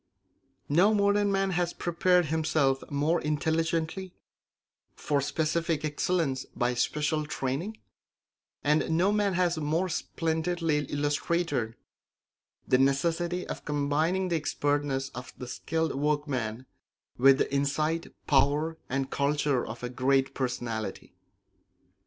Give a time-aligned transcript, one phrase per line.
[0.67, 4.15] No modern man has prepared himself more intelligently
[4.95, 7.77] for specific excellence by special training,
[8.63, 11.75] and no man has more splendidly illustrated
[12.67, 16.65] the necessity of combining the expertness of the skilled workman
[17.19, 21.13] with the insight, power, and culture of a great personality.